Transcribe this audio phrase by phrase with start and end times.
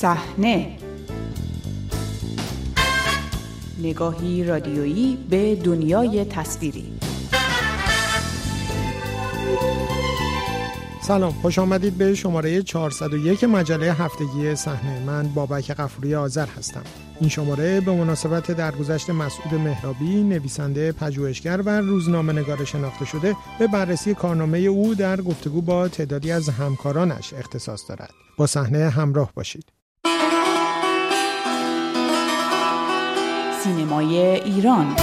[0.00, 0.76] صحنه.
[3.78, 6.92] نگاهی رادیویی به دنیای تصویری.
[11.02, 15.04] سلام خوش آمدید به شماره 401 مجله هفتگی صحنه.
[15.04, 16.82] من بابک قفوری آذر هستم.
[17.20, 23.66] این شماره به مناسبت درگذشت مسعود مهرابی نویسنده پژوهشگر و روزنامه نگار شناخته شده به
[23.66, 28.10] بررسی کارنامه او در گفتگو با تعدادی از همکارانش اختصاص دارد.
[28.36, 29.79] با صحنه همراه باشید.
[33.64, 34.96] سینمای ایران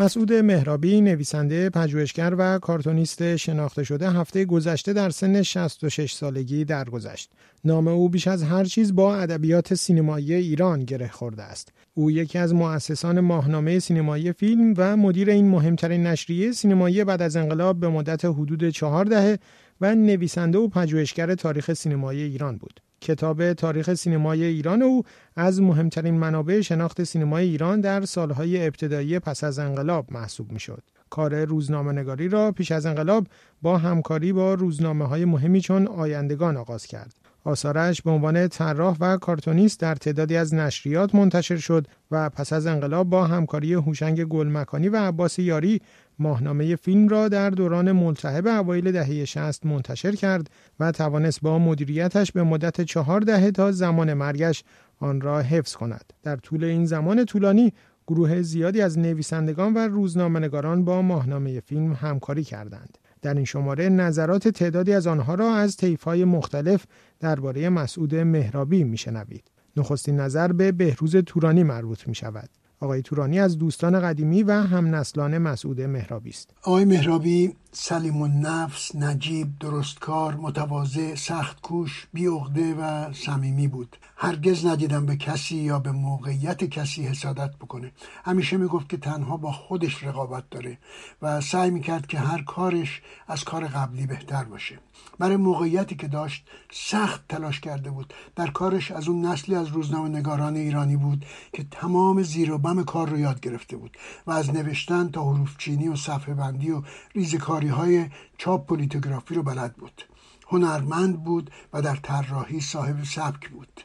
[0.00, 7.30] مسعود مهرابی نویسنده پژوهشگر و کارتونیست شناخته شده هفته گذشته در سن 66 سالگی درگذشت.
[7.64, 11.72] نام او بیش از هر چیز با ادبیات سینمایی ایران گره خورده است.
[11.94, 17.36] او یکی از مؤسسان ماهنامه سینمایی فیلم و مدیر این مهمترین نشریه سینمایی بعد از
[17.36, 19.38] انقلاب به مدت حدود چهار دهه
[19.80, 22.80] و نویسنده و پژوهشگر تاریخ سینمایی ایران بود.
[23.00, 25.02] کتاب تاریخ سینمای ایران او
[25.36, 30.82] از مهمترین منابع شناخت سینمای ایران در سالهای ابتدایی پس از انقلاب محسوب می شد.
[31.10, 33.26] کار روزنامه نگاری را پیش از انقلاب
[33.62, 37.14] با همکاری با روزنامه های مهمی چون آیندگان آغاز کرد.
[37.44, 42.66] آثارش به عنوان طراح و کارتونیست در تعدادی از نشریات منتشر شد و پس از
[42.66, 45.80] انقلاب با همکاری هوشنگ گلمکانی و عباس یاری
[46.18, 52.32] ماهنامه فیلم را در دوران ملتهب اوایل دهه 60 منتشر کرد و توانست با مدیریتش
[52.32, 54.64] به مدت چهار دهه تا زمان مرگش
[54.98, 56.12] آن را حفظ کند.
[56.22, 57.72] در طول این زمان طولانی
[58.06, 62.98] گروه زیادی از نویسندگان و روزنامه‌نگاران با ماهنامه فیلم همکاری کردند.
[63.22, 66.84] در این شماره نظرات تعدادی از آنها را از طیف‌های مختلف
[67.20, 69.50] درباره مسعود مهرابی میشنوید.
[69.76, 72.48] نخستین نظر به بهروز تورانی مربوط می شود.
[72.84, 76.50] آقای تورانی از دوستان قدیمی و هم نسلان مسعود مهرابی است.
[76.62, 83.96] آقای مهرابی سلیم النفس، نجیب، درستکار، متواضع، سخت کوش، بیعقده و صمیمی بود.
[84.16, 87.92] هرگز ندیدم به کسی یا به موقعیت کسی حسادت بکنه.
[88.24, 90.78] همیشه می‌گفت که تنها با خودش رقابت داره
[91.22, 94.78] و سعی می‌کرد که هر کارش از کار قبلی بهتر باشه.
[95.18, 100.08] برای موقعیتی که داشت سخت تلاش کرده بود در کارش از اون نسلی از روزنامه
[100.08, 103.96] نگاران ایرانی بود که تمام زیر و بم کار رو یاد گرفته بود
[104.26, 106.82] و از نوشتن تا حروف چینی و صفحه بندی و
[107.14, 108.06] ریزکاری های
[108.38, 110.02] چاپ پولیتوگرافی رو بلد بود.
[110.48, 113.80] هنرمند بود و در طراحی صاحب سبک بود.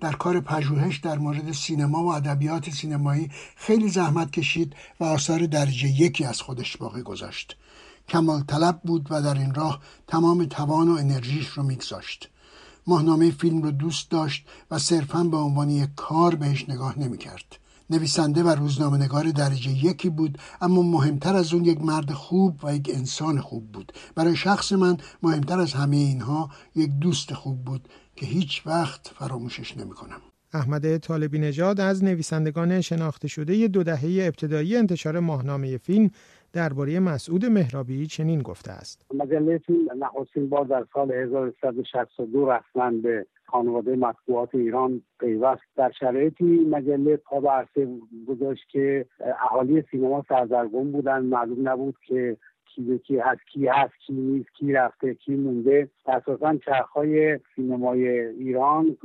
[0.00, 5.88] در کار پژوهش در مورد سینما و ادبیات سینمایی خیلی زحمت کشید و آثار درجه
[5.88, 7.56] یکی از خودش باقی گذاشت.
[8.08, 12.28] کمال طلب بود و در این راه تمام توان و انرژیش رو میگذاشت.
[12.86, 17.58] ماهنامه فیلم رو دوست داشت و صرفا به عنوان یک کار بهش نگاه نمی‌کرد.
[17.90, 22.74] نویسنده و روزنامه نگار درجه یکی بود اما مهمتر از اون یک مرد خوب و
[22.74, 27.88] یک انسان خوب بود برای شخص من مهمتر از همه اینها یک دوست خوب بود
[28.16, 30.20] که هیچ وقت فراموشش نمی‌کنم.
[30.54, 36.10] احمد طالبی نژاد از نویسندگان شناخته شده دو دهه ابتدایی انتشار ماهنامه فیلم
[36.52, 43.26] درباره مسعود مهرابی چنین گفته است مجله فیلم نخستین بار در سال 1362 رسما به
[43.46, 47.88] خانواده مطبوعات ایران پیوست در شرایطی مجله پا به عرصه
[48.26, 52.36] گذاشت که اهالی سینما سردرگم بودن؟ معلوم نبود که
[52.74, 55.88] کی کی هست کی هست کی نیست کی رفته کی مونده.
[56.06, 58.96] اساسا چرخهای سینمای ایران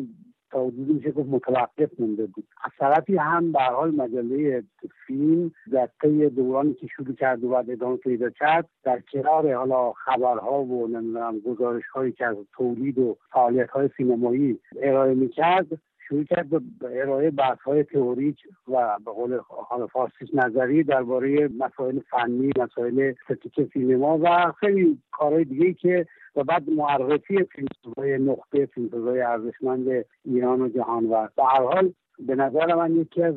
[0.51, 2.47] تا حدودی میشه گفت متوقف مونده بود.
[2.63, 4.63] از طرفی هم به حال مجله
[5.07, 9.91] فیلم در طی دورانی که شروع کرد و بعد ادامه پیدا کرد در کنار حالا
[9.91, 15.67] خبرها و نمی‌دونم گزارش هایی که از تولید و فعالیت های سینمایی ارائه می‌کرد
[16.09, 18.37] شروع کرد به ارائه بحث های تئوریک
[18.67, 25.43] و به قول حال فارسیش نظری درباره مسائل فنی مسائل ستیک سینما و خیلی کارهای
[25.43, 26.05] دیگه که
[26.35, 32.35] و بعد معرفی فیلمسازهای نقطه فیلمسازهای ارزشمند ایران و جهان و به هر حال به
[32.35, 33.35] نظر من یکی از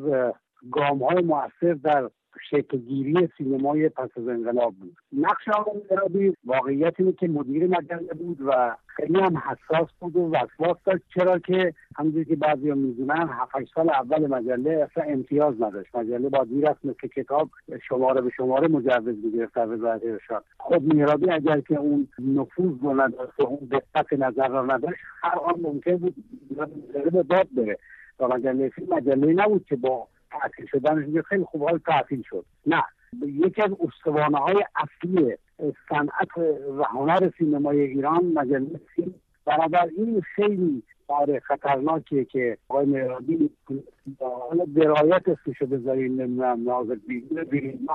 [0.71, 2.09] گام های موثر در
[2.49, 4.97] شکلگیری سینمای پس از انقلاب بود.
[5.13, 10.31] نقش آقای انقلابی واقعیت اینه که مدیر مجله بود و خیلی هم حساس بود و
[10.31, 11.03] وسواس داشت.
[11.13, 15.95] چرا که همونجور که بعضی هم می‌دونن هفت سال اول مجله اصلا امتیاز نداشت.
[15.95, 17.49] مجله با دیرست مثل کتاب
[17.87, 20.43] شماره به شماره مجوز می‌گرفت در وزارت ارشاد.
[20.57, 25.37] خود میرابی اگر که اون نفوذ رو نداشت و اون دقت نظر را نداشت هر
[25.37, 26.15] آن ممکن بود
[27.11, 27.77] به داد بره.
[28.19, 30.07] و مجله فیلم مجله نبود که با
[30.41, 32.45] تعطیل شدنش خیلی خوب حال تعطیل شد.
[32.67, 32.83] نه
[33.21, 35.35] یکی از استوانه های اصلی
[35.89, 36.37] صنعت
[36.77, 38.79] و هنر سینمای ایران مجله
[39.45, 43.49] بنابراین خیلی آره خطرناکیه که آقای مهرابی
[44.19, 46.95] حالا درایت اسمشو بذاریم نمی‌دونم ناظر
[47.35, 47.87] ببینیم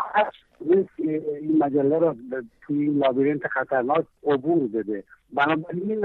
[1.38, 2.16] این مجله رو
[2.60, 5.04] توی این لابیرنت خطرناک عبور بده.
[5.32, 6.04] بنابراین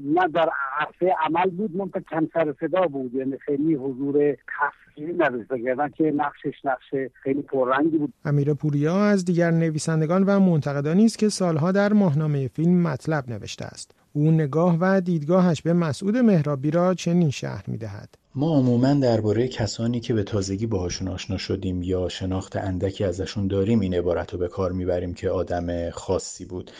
[0.00, 0.48] نه در
[0.78, 3.14] عرصه عمل بود من کم سر صدا بود.
[3.14, 5.48] یعنی خیلی حضور تصویری نداشت.
[5.48, 8.12] بگردن که نقشش نقش خیلی پررنگی بود.
[8.24, 13.64] امیر پوریا از دیگر نویسندگان و منتقدانی است که سالها در ماهنامه فیلم مطلب نوشته
[13.64, 14.03] است.
[14.16, 18.14] او نگاه و دیدگاهش به مسعود مهرابی را چنین شهر می‌دهد.
[18.34, 23.80] ما عموما درباره کسانی که به تازگی باهاشون آشنا شدیم یا شناخت اندکی ازشون داریم
[23.80, 26.70] این عبارت رو به کار می‌بریم که آدم خاصی بود.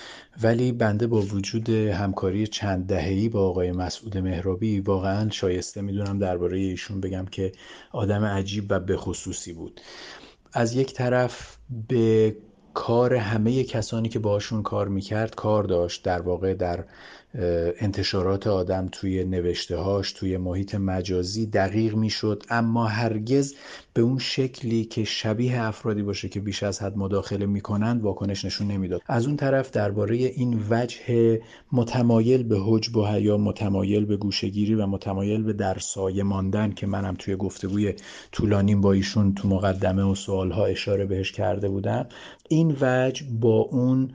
[0.43, 6.59] ولی بنده با وجود همکاری چند دههی با آقای مسعود مهرابی واقعا شایسته می‌دونم درباره
[6.59, 7.53] ایشون بگم که
[7.93, 9.81] آدم عجیب و به خصوصی بود.
[10.53, 11.57] از یک طرف
[11.89, 12.37] به
[12.75, 16.05] کار همه کسانی که باشون کار می‌کرد کار داشت.
[16.05, 16.85] در واقع در
[17.81, 22.43] انتشارات آدم توی نوشته هاش توی محیط مجازی دقیق می‌شد.
[22.51, 23.55] اما هرگز
[23.93, 28.67] به اون شکلی که شبیه افرادی باشه که بیش از حد مداخله می‌کنند واکنش نشون
[28.67, 29.01] نمی‌داد.
[29.07, 31.41] از اون طرف درباره این وجه
[31.73, 36.87] متمایل به حجب و حیا متمایل به گوشگیری و متمایل به در سایه ماندن که
[36.87, 37.95] منم توی گفتگوی
[38.33, 42.07] طولانیم با ایشون تو مقدمه و سوالها اشاره بهش کرده بودم
[42.49, 44.11] این وجه با اون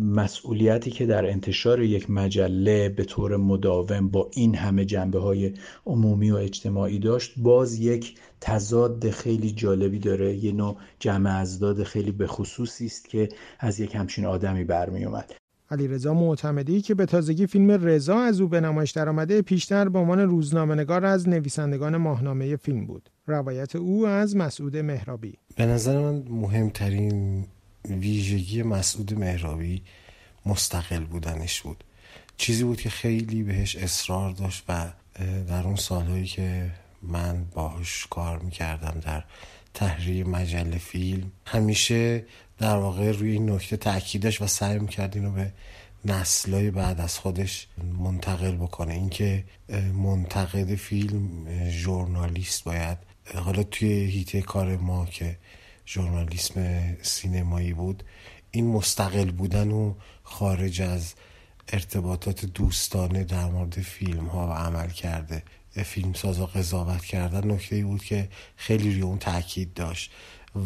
[0.00, 5.52] مسئولیتی که در انتشار یک مجله به طور مداوم با این همه جنبه های
[5.86, 12.12] عمومی و اجتماعی داشت باز یک تضاد خیلی جالبی داره یه نوع جمع ازداد خیلی
[12.12, 13.28] به خصوصی است که
[13.58, 15.32] از یک همچین آدمی برمی اومد
[15.72, 19.98] علی رضا معتمدی که به تازگی فیلم رضا از او به نمایش درآمده پیشتر به
[19.98, 23.10] عنوان روزنامه‌نگار از نویسندگان ماهنامه فیلم بود.
[23.26, 25.38] روایت او از مسعود مهرابی.
[25.56, 27.44] به نظر من مهمترین
[27.84, 29.82] ویژگی مسعود مهرابی
[30.46, 31.84] مستقل بودنش بود.
[32.36, 34.92] چیزی بود که خیلی بهش اصرار داشت و
[35.48, 36.70] در اون سالهایی که
[37.02, 39.24] من باهاش کار می‌کردم در
[39.74, 42.24] تحریر مجله فیلم همیشه
[42.58, 45.52] در واقع روی این نکته تاکیدش و سعی می‌کرد اینو به
[46.04, 47.66] نسلای بعد از خودش
[47.98, 48.94] منتقل بکنه.
[48.94, 49.44] اینکه
[49.94, 52.98] منتقد فیلم ژورنالیست باید
[53.34, 55.36] حالا توی هیته کار ما که
[55.86, 58.04] ژورنالیسم سینمایی بود.
[58.50, 61.14] این مستقل بودن و خارج از
[61.68, 65.42] ارتباطات دوستانه در مورد فیلم ها و عمل کرده.
[65.70, 70.12] فیلم سازا قضاوت کردن نکته بود که خیلی روی اون تاکید داشت.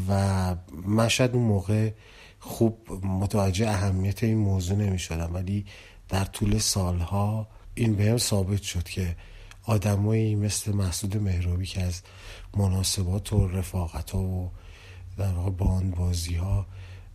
[0.09, 1.91] و من شاید اون موقع
[2.39, 5.67] خوب متوجه اهمیت این موضوع نمی شدم ولی
[6.09, 9.17] در طول سالها این بهم ثابت شد که
[9.63, 12.03] آدمایی مثل مسعود مهرابی که از
[12.57, 14.51] مناسبات و رفاقت ها و
[15.19, 16.67] در واقع باند بازی ها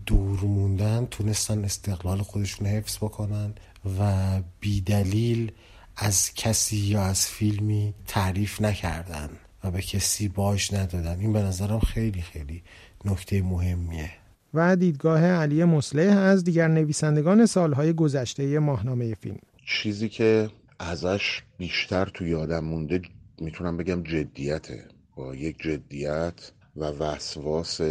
[0.06, 3.54] دور موندن تونستن استقلال خودشون حفظ بکنن
[4.00, 5.52] و بیدلیل
[5.96, 9.30] از کسی یا از فیلمی تعریف نکردن
[9.64, 11.20] و به کسی باش ندادن.
[11.20, 12.64] این به نظرم خیلی خیلی
[13.06, 14.12] نکته مهمیه.
[14.54, 19.40] و دیدگاه علی مسلح از دیگر نویسندگان سالهای گذشته ماهنامه فیلم.
[19.66, 20.50] چیزی که
[20.80, 23.02] ازش بیشتر تو یادم مونده
[23.42, 24.86] می‌تونم بگم جدیته.
[25.16, 27.82] با یک جدیت و وسواس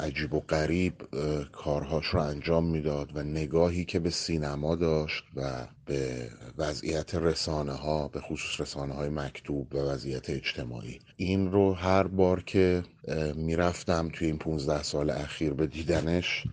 [0.00, 0.94] عجیب و غریب
[1.52, 8.08] کارهاش رو انجام می‌داد و نگاهی که به سینما داشت و به وضعیت رسانه ها
[8.08, 10.98] به خصوص رسانه های مکتوب و وضعیت اجتماعی.
[11.16, 12.82] این رو هر بار که
[13.34, 16.44] می‌رفتم توی این 15 سال اخیر به دیدنش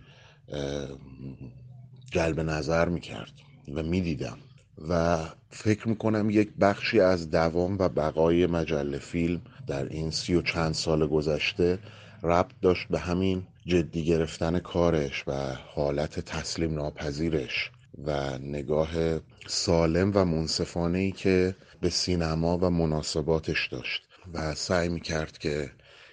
[2.12, 3.32] جلب نظر می‌کرد
[3.74, 4.38] و می‌دیدم.
[4.88, 5.18] و
[5.50, 10.74] فکر می‌کنم یک بخشی از دوام و بقای مجله فیلم در این سی و چند
[10.74, 11.78] سال گذشته
[12.22, 15.32] ربط داشت به همین جدی گرفتن کارش و
[15.74, 17.70] حالت تسلیم ناپذیرش
[18.04, 24.02] و نگاه سالم و منصفانه ای که به سینما و مناسباتش داشت
[24.34, 25.70] و سعی می کرد که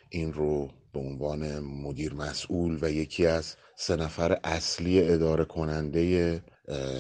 [0.10, 6.42] این رو به عنوان مدیر مسئول و یکی از سه نفر اصلی اداره کننده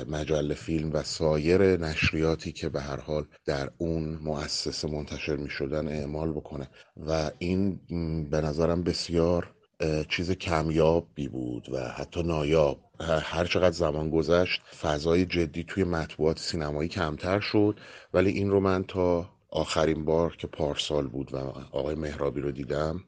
[0.07, 5.87] مجله فیلم و سایر نشریاتی که به هر حال در اون مؤسسه منتشر می شدن
[5.87, 6.69] اعمال بکنه.
[7.07, 7.79] و این
[8.29, 9.53] به نظرم بسیار
[10.09, 12.79] چیز کمیابی بود و حتی نایاب.
[13.23, 17.79] هر چقدر زمان گذشت فضای جدی توی مطبوعات سینمایی کمتر شد.
[18.13, 21.37] ولی این رو من تا آخرین بار که پارسال بود و
[21.71, 23.03] آقای مهرابی رو دیدم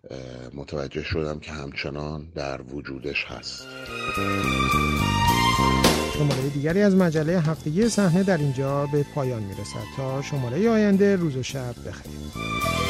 [0.53, 3.67] متوجه شدم که همچنان در وجودش هست.
[6.13, 9.84] شماره دیگری از مجله هفتگی صحنه در اینجا به پایان می‌رسد.
[9.98, 12.83] تا شماره آینده روز و شب بخیر.